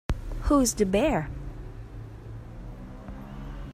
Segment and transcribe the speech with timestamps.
[0.45, 1.29] Who's the bear?